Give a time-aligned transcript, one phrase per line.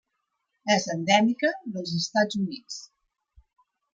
[0.75, 2.79] És endèmica dels Estats Units.